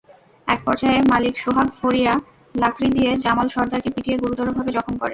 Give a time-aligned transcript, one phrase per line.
[0.47, 2.13] একপর্যায়ে মালিক সোহাগ ফড়িয়া
[2.55, 5.09] লাকড়ি দিয়ে জামাল সরদারকে পিটিয়ে গুরুতরভাবে জখম করেন।